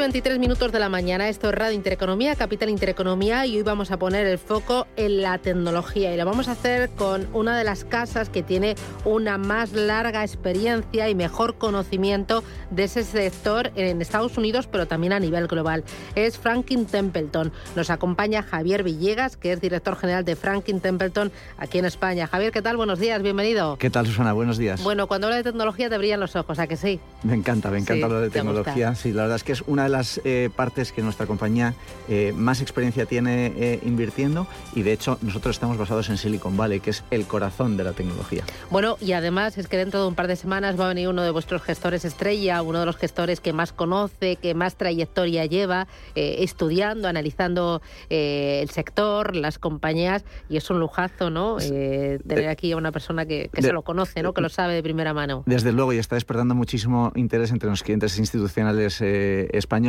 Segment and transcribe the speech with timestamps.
[0.00, 3.98] 23 minutos de la mañana, esto es Radio Intereconomía, Capital Intereconomía, y hoy vamos a
[3.98, 7.84] poner el foco en la tecnología y lo vamos a hacer con una de las
[7.84, 14.38] casas que tiene una más larga experiencia y mejor conocimiento de ese sector en Estados
[14.38, 15.84] Unidos, pero también a nivel global.
[16.14, 17.52] Es Franklin Templeton.
[17.76, 22.26] Nos acompaña Javier Villegas, que es director general de Franklin Templeton aquí en España.
[22.26, 22.78] Javier, ¿qué tal?
[22.78, 23.76] Buenos días, bienvenido.
[23.76, 24.32] ¿Qué tal, Susana?
[24.32, 24.82] Buenos días.
[24.82, 27.00] Bueno, cuando habla de tecnología te brillan los ojos, ¿a que sí?
[27.22, 28.94] Me encanta, me encanta hablar de tecnología.
[28.94, 31.74] Sí, la verdad es que es una de las eh, partes que nuestra compañía
[32.08, 36.80] eh, más experiencia tiene eh, invirtiendo y de hecho nosotros estamos basados en Silicon Valley,
[36.80, 38.44] que es el corazón de la tecnología.
[38.70, 41.22] Bueno, y además es que dentro de un par de semanas va a venir uno
[41.22, 45.88] de vuestros gestores estrella, uno de los gestores que más conoce, que más trayectoria lleva,
[46.14, 51.56] estudiando, analizando el sector, las compañías, y es un lujazo, ¿no?
[51.58, 54.32] tener aquí a una persona que, se lo conoce, ¿no?
[54.32, 55.42] Que lo sabe de primera mano.
[55.46, 59.79] Desde luego, y está despertando muchísimo interés entre los clientes institucionales españoles.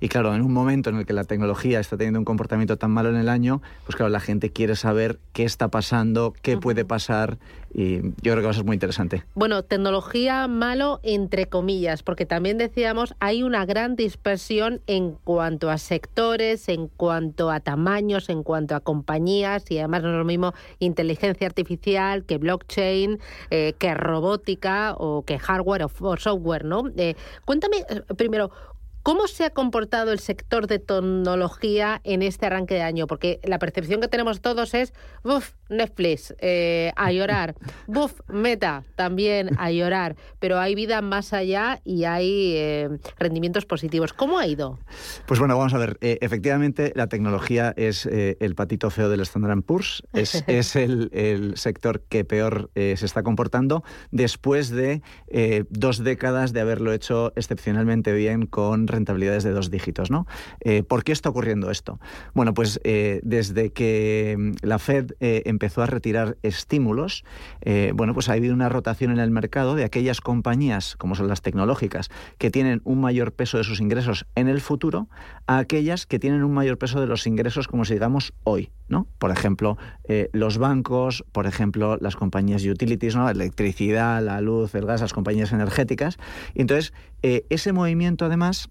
[0.00, 2.90] Y claro, en un momento en el que la tecnología está teniendo un comportamiento tan
[2.90, 6.84] malo en el año, pues claro, la gente quiere saber qué está pasando, qué puede
[6.84, 7.38] pasar
[7.74, 9.24] y yo creo que va a ser muy interesante.
[9.34, 15.78] Bueno, tecnología malo entre comillas, porque también decíamos hay una gran dispersión en cuanto a
[15.78, 20.54] sectores, en cuanto a tamaños, en cuanto a compañías y además no es lo mismo
[20.78, 23.18] inteligencia artificial que blockchain,
[23.50, 26.84] eh, que robótica o que hardware o, software, ¿no?
[26.96, 28.52] Eh, cuéntame eh, primero,
[29.04, 33.06] ¿Cómo se ha comportado el sector de tecnología en este arranque de año?
[33.06, 37.54] Porque la percepción que tenemos todos es, uff, Netflix, eh, a llorar,
[37.86, 42.88] buf, Meta, también a llorar, pero hay vida más allá y hay eh,
[43.18, 44.14] rendimientos positivos.
[44.14, 44.78] ¿Cómo ha ido?
[45.26, 49.62] Pues bueno, vamos a ver, eh, efectivamente la tecnología es el patito feo del Standard
[49.64, 55.02] Poor's, es, es el, el, sector que peor se está comportando después de
[55.68, 60.10] dos décadas de haberlo hecho excepcionalmente bien con rentabilidades de dos dígitos.
[60.10, 60.26] ¿no?
[60.60, 62.00] Eh, ¿Por qué está ocurriendo esto?
[62.32, 67.24] Bueno, pues eh, desde que mm, la Fed eh, empezó a retirar estímulos,
[67.94, 71.42] bueno, pues ha habido una rotación en el mercado de aquellas compañías, como son las
[71.42, 75.08] tecnológicas, que tienen un mayor peso de sus ingresos en el futuro,
[75.46, 78.70] a aquellas que tienen un mayor peso de los ingresos, como si digamos hoy.
[78.88, 79.06] ¿no?
[79.18, 79.78] Por ejemplo,
[80.32, 83.28] los bancos, por ejemplo, las compañías utilities, ¿no?
[83.28, 86.18] electricidad, la luz, el gas, las compañías energéticas.
[86.54, 88.68] Entonces, ese movimiento además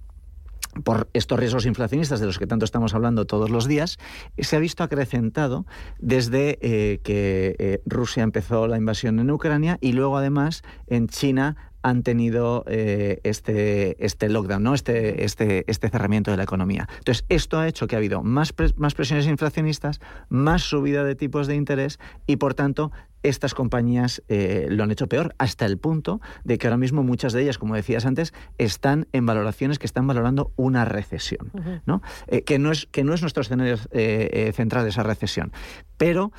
[0.84, 3.98] por estos riesgos inflacionistas de los que tanto estamos hablando todos los días,
[4.38, 5.66] se ha visto acrecentado
[6.00, 11.56] desde eh, que eh, Rusia empezó la invasión en Ucrania y luego además en China
[11.84, 14.74] han tenido eh, este, este lockdown, ¿no?
[14.74, 16.88] este, este, este cerramiento de la economía.
[17.00, 21.46] Entonces, esto ha hecho que ha habido más, más presiones inflacionistas, más subida de tipos
[21.46, 22.92] de interés y, por tanto,
[23.24, 27.34] estas compañías eh, lo han hecho peor, hasta el punto de que ahora mismo muchas
[27.34, 31.52] de ellas, como decías antes, están en valoraciones que están valorando una recesión,
[31.86, 32.02] ¿no?
[32.28, 35.52] Eh, que, no es, que no es nuestro escenario eh, central esa recesión.
[35.98, 36.34] Pero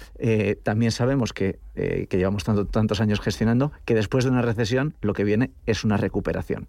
[0.62, 5.14] también sabemos que, que llevamos tanto, tantos años gestionando que después de una recesión lo
[5.14, 6.68] que viene es una recuperación.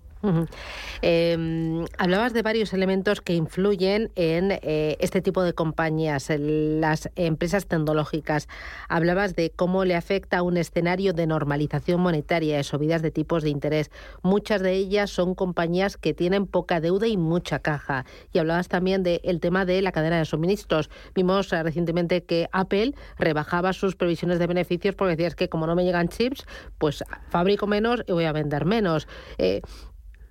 [1.02, 7.66] Em, hablabas de varios elementos que influyen en este tipo de compañías, en las empresas
[7.66, 8.48] tecnológicas.
[8.88, 13.42] Hablabas de cómo le afecta a un escenario de normalización monetaria, de subidas de tipos
[13.42, 13.90] de interés.
[14.22, 18.06] Muchas de ellas son compañías que tienen poca deuda y mucha caja.
[18.32, 20.92] Y hablabas también del tema de la cadena de suministros.
[21.16, 25.74] Vimos eh, recientemente que Apple rebajaba sus previsiones de beneficios porque decías que como no
[25.74, 26.46] me llegan chips,
[26.78, 29.08] pues fabrico menos y voy a vender menos.
[29.40, 29.62] Eh,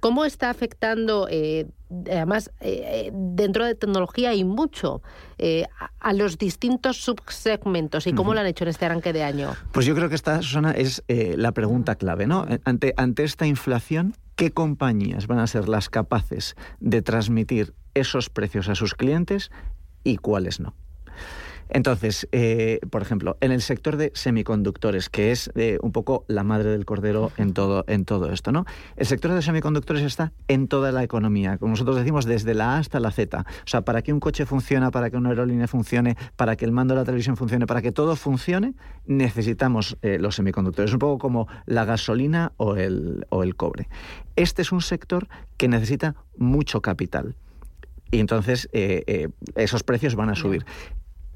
[0.05, 5.01] ¿Cómo está afectando, eh, además, eh, dentro de tecnología hay mucho,
[5.39, 5.65] eh,
[5.99, 9.55] a, los distintos subsegmentos y cómo lo han hecho en este arranque de año?
[9.73, 12.45] Pues yo creo que esta, Susana, es la pregunta clave, ¿no?
[12.67, 18.69] Ante, ante esta inflación, ¿qué compañías van a ser las capaces de transmitir esos precios
[18.69, 19.50] a sus clientes
[20.03, 20.75] y cuáles no?
[21.69, 26.44] Entonces, eh, por ejemplo, en el sector de semiconductores, que es eh, un poco la
[26.44, 28.64] madre del cordero en todo, en todo esto, ¿no?
[28.96, 32.78] El sector de semiconductores está en toda la economía, como nosotros decimos, desde la A
[32.78, 33.40] hasta la Z.
[33.40, 36.72] O sea, para que un coche funcione, para que una aerolínea funcione, para que el
[36.72, 38.75] mando de la televisión funcione, para que todo funcione,
[39.06, 40.90] necesitamos eh, los semiconductores.
[40.90, 43.88] Es un poco como la gasolina o el, o el cobre.
[44.37, 47.37] Este es un sector que necesita mucho capital
[48.11, 50.64] y entonces esos precios van a subir.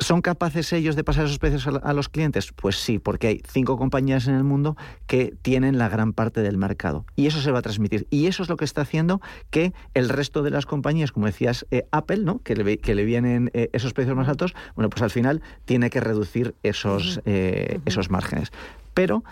[0.01, 2.53] ¿Son capaces ellos de pasar esos precios a, los clientes?
[2.53, 6.57] Pues sí, porque hay cinco compañías en el mundo que tienen la gran parte del
[6.57, 7.05] mercado.
[7.17, 8.07] Y eso se va a transmitir.
[8.11, 11.67] Y eso es lo que está haciendo que el resto de las compañías, como decías
[11.73, 12.41] eh, Apple, ¿no?
[12.43, 15.91] que, le, que le vienen eh, esos precios más altos, bueno, pues al final tiene
[15.91, 18.53] que reducir esos, eh, esos márgenes.
[18.95, 19.25] Pero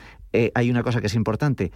[0.54, 1.72] hay una cosa que es importante.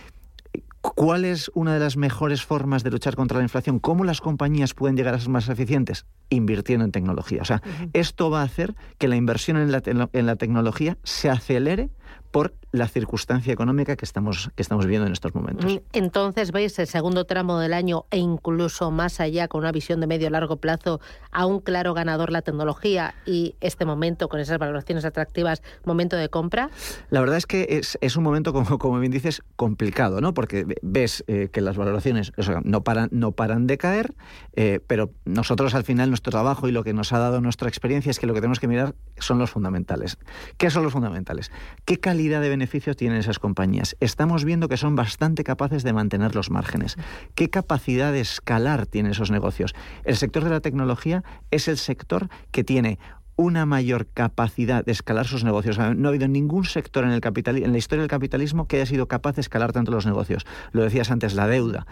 [0.80, 3.80] ¿Cuál es una de las mejores formas de luchar contra la inflación?
[3.80, 6.06] ¿Cómo las compañías pueden llegar a ser más eficientes?
[6.30, 7.42] Invirtiendo en tecnología.
[7.42, 7.62] O sea,
[7.92, 11.90] esto va a hacer que la inversión en la, en la tecnología se acelere
[12.30, 15.72] por la circunstancia económica que estamos, que estamos viendo en estos momentos.
[15.72, 19.98] Mm, entonces, ¿veis el segundo tramo del año e incluso más allá con una visión
[19.98, 21.00] de medio largo plazo
[21.32, 26.28] a un claro ganador la tecnología y este momento con esas valoraciones atractivas, momento de
[26.28, 26.70] compra?
[27.10, 30.32] La verdad es que es, es un momento, como, como bien dices, complicado, ¿no?
[30.32, 32.32] Porque ves eh, que las valoraciones
[32.64, 34.14] no, paran, no paran de caer,
[34.54, 38.10] eh, pero nosotros al final nuestro trabajo y lo que nos ha dado nuestra experiencia
[38.10, 40.18] es que lo que tenemos que mirar son los fundamentales.
[40.56, 41.50] ¿Qué son los fundamentales?
[41.84, 43.96] ¿Qué calidad de beneficios tienen esas compañías?
[44.00, 46.96] Estamos viendo que son bastante capaces de mantener los márgenes.
[47.34, 49.74] ¿Qué capacidad de escalar tienen esos negocios?
[50.04, 52.98] El sector de la tecnología es el sector que tiene
[53.40, 55.78] una mayor capacidad de escalar sus negocios.
[55.78, 58.84] No ha habido ningún sector en, el capital, en la historia del capitalismo que haya
[58.84, 60.44] sido capaz de escalar tanto los negocios.
[60.72, 61.86] Lo decías antes, la deuda.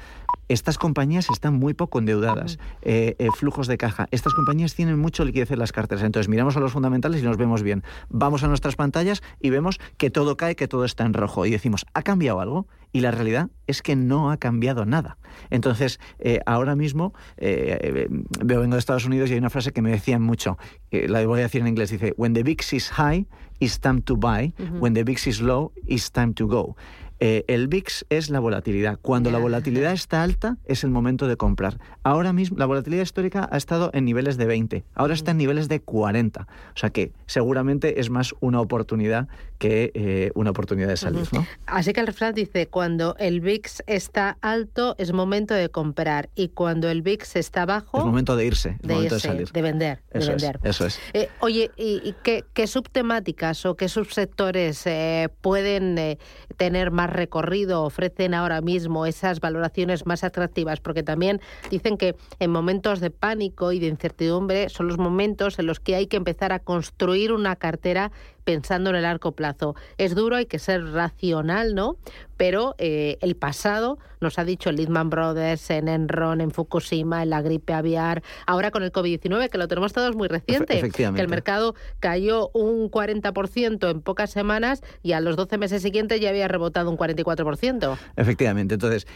[0.48, 4.08] Estas compañías están muy poco endeudadas, eh, eh, flujos de caja.
[4.10, 6.04] Estas compañías tienen mucho liquidez en las carteras.
[6.04, 7.82] Entonces miramos a los fundamentales y nos vemos bien.
[8.10, 11.46] Vamos a nuestras pantallas y vemos que todo cae, que todo está en rojo.
[11.46, 12.66] Y decimos, ¿ha cambiado algo?
[12.90, 15.18] y la realidad es que no ha cambiado nada.
[15.50, 19.90] Entonces, eh, ahora mismo, veo, vengo de Estados Unidos y hay una frase que me
[19.90, 20.56] decían mucho,
[20.90, 23.26] la voy a decir en inglés, dice, When the VIX is high,
[23.60, 26.76] it's time to buy, when the VIX is low, it's time to go.
[27.20, 28.98] Eh, el VIX es la volatilidad.
[29.00, 31.78] Cuando la volatilidad está alta, es el momento de comprar.
[32.02, 35.68] Ahora mismo, la volatilidad histórica ha estado en niveles de 20, ahora está en niveles
[35.68, 36.42] de 40.
[36.42, 39.28] O sea que seguramente es más una oportunidad
[39.58, 41.26] que eh, una oportunidad de salir.
[41.66, 46.30] Así que el refrán dice, cuando el VIX está alto, es momento de comprar.
[46.36, 47.98] Y cuando el VIX está bajo...
[47.98, 49.50] Es momento de irse, de, momento de salir.
[49.50, 50.02] De vender.
[50.12, 50.60] Eso de vender.
[50.62, 51.00] Es, eso es.
[51.12, 54.84] Eh, oye, ¿y, qué, subtemáticas o qué subsectores
[55.40, 56.18] pueden
[56.56, 60.80] tener más recorrido ofrecen ahora mismo esas valoraciones más atractivas?
[60.80, 61.40] Porque también
[61.70, 65.96] dicen que en momentos de pánico y de incertidumbre son los momentos en los que
[65.96, 68.12] hay que empezar a construir una cartera
[68.48, 69.76] pensando en el largo plazo.
[69.98, 71.98] Es duro, hay que ser racional, ¿no?
[72.38, 77.28] Pero eh, el pasado nos ha dicho el Lehman Brothers, en Enron, en Fukushima, en
[77.28, 81.28] la gripe aviar, ahora con el COVID-19, que lo tenemos todos muy reciente, que el
[81.28, 86.48] mercado cayó un 40% en pocas semanas y a los 12 meses siguientes ya había
[86.48, 87.98] rebotado un 44%.
[88.16, 88.76] Efectivamente.
[88.76, 89.06] Entonces,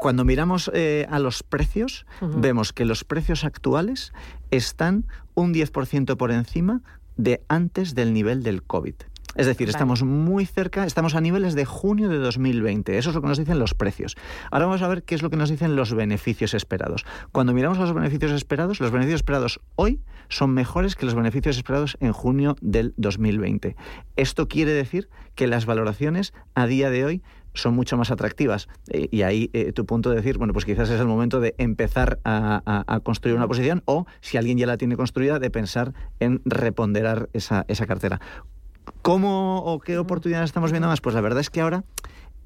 [0.00, 4.12] cuando miramos eh, a los precios, vemos que los precios actuales
[4.50, 6.82] están un 10% por encima
[7.16, 8.94] de antes del nivel del COVID.
[9.34, 12.98] Es decir, estamos muy cerca, estamos a niveles de junio de 2020.
[12.98, 14.14] Eso es lo que nos dicen los precios.
[14.50, 17.06] Ahora vamos a ver qué es lo que nos dicen los beneficios esperados.
[17.32, 21.96] Cuando miramos los beneficios esperados, los beneficios esperados hoy son mejores que los beneficios esperados
[22.00, 23.74] en junio del 2020.
[24.16, 27.22] Esto quiere decir que las valoraciones a día de hoy
[27.54, 28.68] son mucho más atractivas.
[28.88, 31.54] Eh, y ahí eh, tu punto de decir, bueno, pues quizás es el momento de
[31.58, 36.40] empezar a, construir una posición o, si alguien ya la tiene construida, de pensar en
[36.44, 38.20] reponderar esa, esa cartera.
[39.02, 41.00] ¿Cómo o qué oportunidades estamos viendo más?
[41.00, 41.84] Pues la verdad es que ahora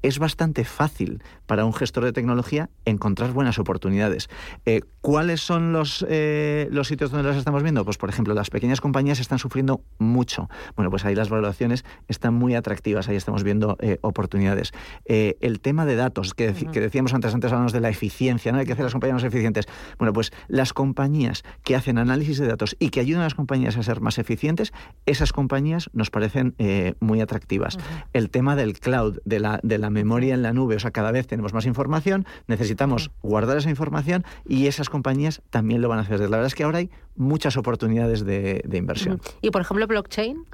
[0.01, 4.29] es bastante fácil para un gestor de tecnología encontrar buenas oportunidades.
[4.65, 7.85] Eh, ¿Cuáles son los, eh, los sitios donde las estamos viendo?
[7.85, 10.49] Pues, por ejemplo, las pequeñas compañías están sufriendo mucho.
[10.75, 14.73] Bueno, pues ahí las valoraciones están muy atractivas, ahí estamos viendo eh, oportunidades.
[15.05, 18.59] el tema de datos, que, que, decíamos antes, antes hablamos de la eficiencia, ¿no?
[18.59, 19.65] Hay que hacer las compañías más eficientes.
[19.97, 23.77] Bueno, pues las compañías que hacen análisis de datos y que ayudan a las compañías
[23.77, 24.73] a ser más eficientes,
[25.05, 26.55] esas compañías nos parecen
[26.99, 27.77] muy atractivas.
[28.13, 31.11] El tema del cloud, de la, de la memoria en la nube, o sea, cada
[31.11, 36.01] vez tenemos más información, necesitamos guardar esa información y esas compañías también lo van a
[36.01, 36.19] hacer.
[36.19, 39.21] La verdad es que ahora hay muchas oportunidades de, inversión.
[39.41, 40.45] ¿Y por ejemplo blockchain?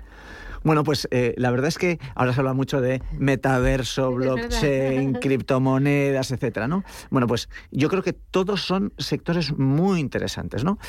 [0.63, 6.31] Bueno, pues eh, la verdad es que ahora se habla mucho de metaverso, blockchain, criptomonedas,
[6.31, 6.83] etcétera, ¿no?
[7.09, 10.79] Bueno, pues yo creo que todos son sectores muy interesantes, ¿no?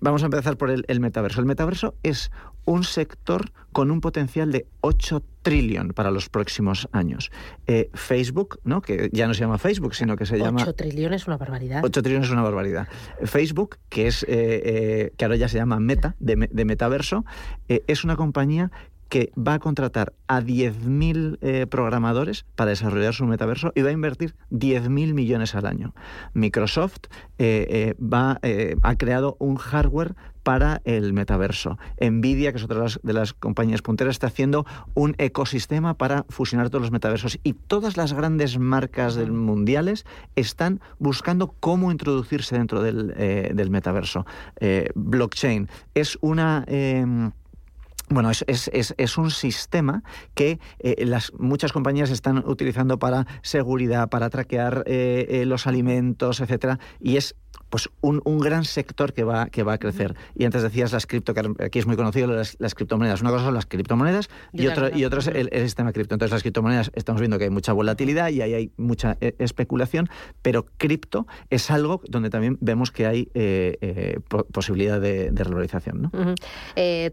[0.00, 1.40] Vamos a empezar por el, metaverso.
[1.40, 2.32] El metaverso es
[2.64, 7.32] un sector con un potencial de 8 trillón para los próximos años.
[7.66, 8.80] Eh, Facebook, ¿no?
[8.80, 10.62] que ya no se llama Facebook, sino que se llama...
[10.62, 11.84] 8 trillones es una barbaridad.
[11.84, 12.86] 8 trillones es una barbaridad.
[13.24, 17.24] Facebook, que, es, eh, que ahora ya se llama Meta, de, de metaverso,
[17.66, 18.70] es una compañía
[19.14, 23.92] que va a contratar a 10.000 eh, programadores para desarrollar su metaverso y va a
[23.92, 25.94] invertir 10.000 millones al año.
[26.32, 27.04] Microsoft
[27.38, 28.40] eh, eh, va,
[28.82, 31.78] ha creado un hardware para el metaverso.
[32.00, 36.82] Nvidia, que es otra de las, compañías punteras, está haciendo un ecosistema para fusionar todos
[36.82, 37.38] los metaversos.
[37.44, 43.14] Y todas las grandes marcas del mundiales están buscando cómo introducirse dentro del,
[43.54, 44.26] del metaverso.
[44.96, 47.30] blockchain es una em,
[48.10, 50.02] bueno, es, es, es, un sistema
[50.34, 56.40] que eh, las, muchas compañías están utilizando para seguridad, para traquear eh, eh, los alimentos,
[56.40, 57.34] etcétera, y es
[57.74, 60.14] pues un, un, gran sector que va, que va a crecer.
[60.36, 63.20] Y antes decías las cripto, que aquí es muy conocido las, las criptomonedas.
[63.20, 66.14] Una cosa son las criptomonedas y, otro, y es el, sistema cripto.
[66.14, 70.08] Entonces las criptomonedas estamos viendo que hay mucha volatilidad y ahí hay mucha eh, especulación,
[70.40, 74.20] pero cripto es algo donde también vemos que hay eh, eh,
[74.52, 76.02] posibilidad de, de revalorización.
[76.02, 76.34] ¿no?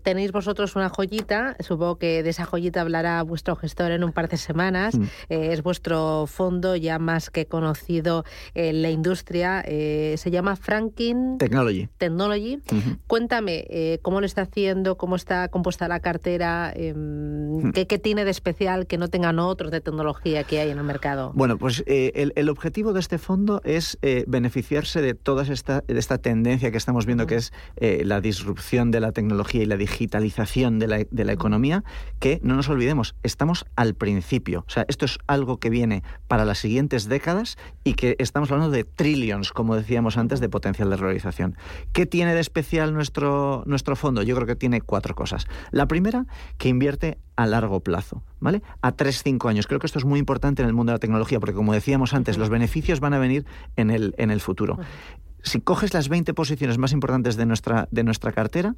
[0.04, 4.30] tenéis vosotros una joyita, supongo que de esa joyita hablará vuestro gestor en un par
[4.30, 4.96] de semanas.
[4.96, 5.06] Mm.
[5.30, 9.64] es vuestro fondo ya más que conocido en la industria.
[9.64, 11.90] se llama Franklin Technology.
[11.98, 12.60] Technology.
[13.08, 17.72] Cuéntame eh, cómo lo está haciendo, cómo está compuesta la cartera, em, hmm.
[17.72, 21.32] qué, tiene de especial que no tengan otros de tecnología que hay en el mercado.
[21.36, 26.00] Bueno, pues eh, el, objetivo de este fondo es eh, beneficiarse de toda esta, de
[26.00, 30.80] esta tendencia que estamos viendo, que es la disrupción de la tecnología y la digitalización
[30.80, 31.84] de la, de la economía,
[32.20, 34.66] que no nos olvidemos, estamos al principio.
[34.68, 38.72] O sea, esto es algo que viene para las siguientes décadas y que estamos hablando
[38.72, 41.56] de trillions, como decíamos antes de potencial de realización.
[41.92, 44.24] ¿Qué tiene de especial nuestro, nuestro fondo?
[44.24, 45.48] Yo creo que tiene cuatro cosas.
[45.72, 46.26] La primera,
[46.58, 48.62] que invierte a largo plazo, ¿vale?
[48.82, 49.68] A 3-5 años.
[49.68, 52.14] Creo que esto es muy importante en el mundo de la tecnología, porque como decíamos
[52.14, 53.46] antes, los beneficios van a venir
[53.76, 54.80] en el, en el futuro.
[55.44, 58.76] Si coges las 20 posiciones más importantes de nuestra, de nuestra cartera,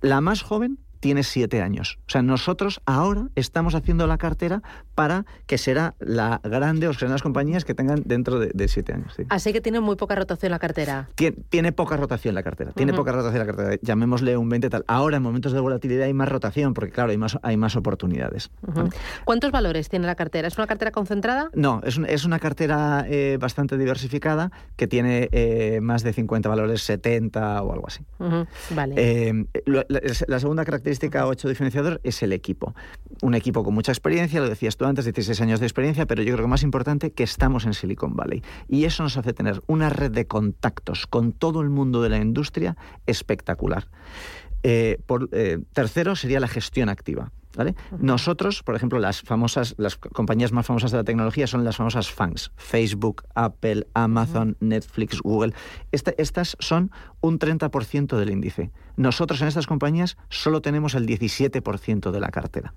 [0.00, 1.98] la más joven tiene siete años.
[2.06, 4.62] O sea, nosotros ahora estamos haciendo la cartera
[4.94, 9.16] para que será la grande o las compañías que tengan dentro de, siete años.
[9.28, 11.08] Así que tiene muy poca rotación la cartera.
[11.16, 12.70] Tiene, poca rotación la cartera.
[12.70, 13.76] Tiene poca rotación la cartera.
[13.82, 14.84] Llamémosle un 20 tal.
[14.86, 18.52] Ahora, en momentos de volatilidad, hay más rotación porque, claro, hay más, hay más oportunidades.
[19.24, 20.46] ¿Cuántos valores tiene la cartera?
[20.46, 21.50] ¿Es una cartera concentrada?
[21.52, 26.82] No, es, es una cartera eh, bastante diversificada que tiene eh, más de 50 valores,
[26.82, 28.04] 70 o algo así.
[28.70, 28.94] Vale.
[28.96, 32.74] Eh, la segunda característica característica 8 diferenciador es el equipo.
[33.22, 36.34] Un equipo con mucha experiencia, lo decías tú antes, 16 años de experiencia, pero yo
[36.34, 38.42] creo que más importante que estamos en Silicon Valley.
[38.68, 42.18] Y eso nos hace tener una red de contactos con todo el mundo de la
[42.18, 43.88] industria espectacular.
[44.62, 44.98] Eh,
[45.32, 47.32] eh, tercero sería la gestión activa.
[47.98, 52.10] Nosotros, por ejemplo, las famosas, las compañías más famosas de la tecnología son las famosas
[52.10, 55.54] FANGs, Facebook, Apple, Amazon, Netflix, Google.
[55.90, 56.90] estas son
[57.20, 58.70] un 30% del índice.
[58.96, 62.74] Nosotros en estas compañías solo tenemos el 17% de la cartera.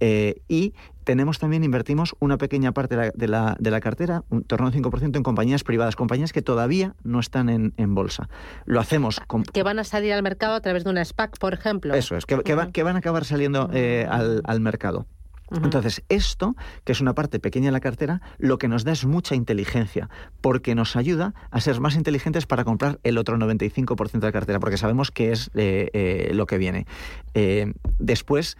[0.00, 0.74] Eh, y
[1.04, 5.16] tenemos también, invertimos una pequeña parte de la, de la, cartera, un torno al 5%
[5.16, 8.28] en compañías privadas, compañías que todavía no están en, bolsa.
[8.64, 9.44] Lo hacemos con...
[9.44, 11.94] Que van a salir al mercado a través de una SPAC, por ejemplo.
[11.94, 15.06] Eso es, que, que, van a acabar saliendo eh, al, al mercado.
[15.50, 19.04] Entonces, esto, que es una parte pequeña de la cartera, lo que nos da es
[19.04, 20.08] mucha inteligencia,
[20.40, 24.60] porque nos ayuda a ser más inteligentes para comprar el otro 95% de la cartera,
[24.60, 26.86] porque sabemos que es eh, eh, lo que viene.
[27.34, 28.56] Eh, después,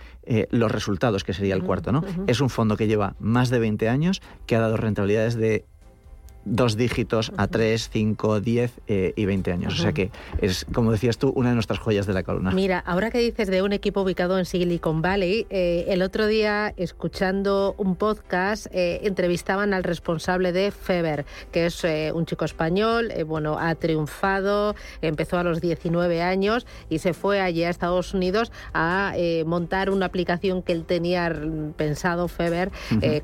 [0.51, 2.03] los resultados, que sería el cuarto, ¿no?
[2.27, 5.65] Es un fondo que lleva más de 20 años, que ha dado rentabilidades de
[6.47, 9.75] dos dígitos a tres, cinco, diez eh, y veinte años.
[9.75, 10.11] O sea que
[10.41, 12.53] es, como decías tú, una de nuestras joyas de la columna.
[12.53, 16.73] Mira, ahora que dices de un equipo ubicado en Silicon Valley, eh, el otro día,
[16.77, 21.85] escuchando un podcast, eh, entrevistaban al responsable de Feber, que es
[22.15, 27.65] un chico español, bueno, ha triunfado, empezó a los 19 años y se fue allí
[27.65, 31.35] a Estados Unidos a montar una aplicación que él tenía
[31.77, 32.71] pensado, Feber,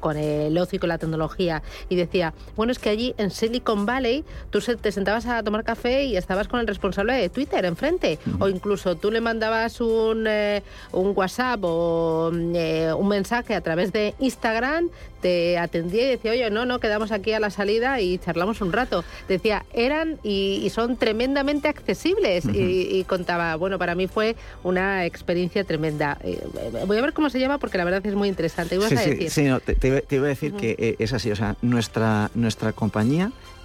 [0.00, 1.62] con el ocio y con la tecnología.
[1.88, 6.04] Y decía, bueno, es que allí en Silicon Valley tú te sentabas a tomar café
[6.04, 8.18] y estabas con el responsable de Twitter enfrente.
[8.38, 13.92] O incluso tú le mandabas un, eh, un WhatsApp o eh, un mensaje a través
[13.92, 14.90] de Instagram,
[15.20, 18.72] te atendía y decía, oye, no, no, quedamos aquí a la salida y charlamos un
[18.72, 19.04] rato.
[19.28, 22.44] Decía, eran y, son tremendamente accesibles.
[22.52, 26.18] y, contaba, bueno, para mí fue una experiencia tremenda.
[26.24, 26.40] Eh,
[26.86, 28.78] voy a ver cómo se llama porque la verdad es muy interesante.
[28.80, 33.01] sí, sí, sí te, iba a decir que es así, o sea, nuestra, nuestra compañía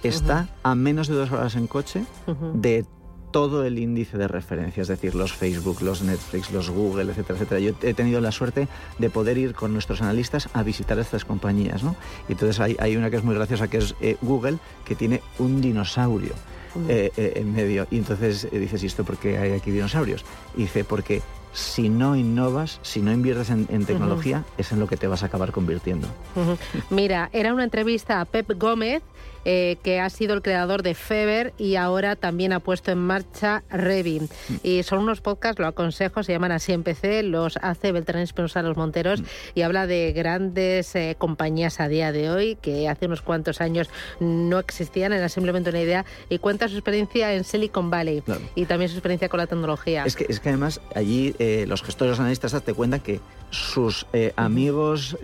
[0.02, 2.04] está a menos de dos horas en coche
[2.54, 2.84] de
[3.30, 7.60] todo el índice de referencia, es decir, los Facebook, los Netflix, los Google, etcétera, etcétera.
[7.60, 8.68] Yo he tenido la suerte
[8.98, 11.94] de poder ir con nuestros analistas a visitar estas compañías, ¿no?
[12.28, 15.20] Y entonces hay, hay una que es muy graciosa, que es eh, Google, que tiene
[15.38, 16.32] un dinosaurio.
[16.86, 17.88] Eh, eh, en medio.
[17.90, 20.24] Y entonces dices, ¿y esto por qué hay aquí dinosaurios?
[20.54, 21.22] Y dice, porque
[21.58, 25.26] si no innovas, si no inviertes en, tecnología, es en lo que te vas a
[25.26, 26.06] acabar convirtiendo.
[26.90, 29.02] Mira, era una entrevista a Pep Gómez,
[29.50, 33.62] eh, que ha sido el creador de Feber y ahora también ha puesto en marcha
[33.70, 34.28] Revin.
[34.48, 34.54] Mm.
[34.62, 38.76] Y son unos podcasts, lo aconsejo, se llaman Así Empecé, los hace Beltrán Espinosa Los
[38.76, 39.24] Monteros mm.
[39.54, 43.88] y habla de grandes eh, compañías a día de hoy que hace unos cuantos años
[44.20, 48.22] no existían, era simplemente una idea y cuenta su experiencia en Silicon Valley
[48.54, 50.04] y también su experiencia con la tecnología.
[50.04, 54.06] Es que, es que además allí eh, los gestores, los analistas, te cuentan que sus
[54.36, 55.16] amigos,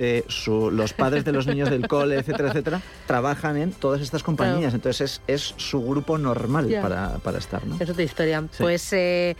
[0.46, 4.74] los padres de los niños del cole, etcétera, etcétera, trabajan en todas estas compañías.
[4.74, 7.66] Entonces es, su grupo normal para, para, estar.
[7.66, 7.76] ¿no?
[7.78, 8.44] Es otra historia.
[8.58, 9.36] Pues eh,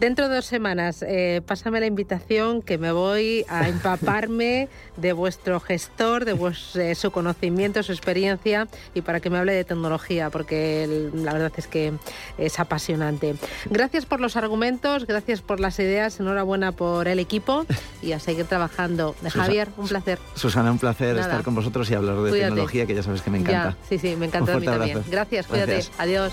[0.00, 5.58] Dentro de dos semanas, eh, pásame la invitación que me voy a empaparme de vuestro
[5.58, 11.32] gestor, de, su conocimiento, su experiencia y para que me hable de tecnología, porque la
[11.32, 11.94] verdad es que
[12.36, 13.36] es apasionante.
[13.70, 17.64] Gracias por los argumentos, gracias por las ideas, enhorabuena por el equipo
[18.02, 19.14] y a seguir trabajando.
[19.22, 20.18] De Javier, un placer.
[20.34, 23.38] Susana, un placer estar con vosotros y hablar de tecnología, que ya sabes que me
[23.38, 23.76] encanta.
[23.88, 25.02] sí, sí, me encanta a mí también.
[25.08, 25.84] Gracias, cuídate.
[25.96, 26.32] Adiós.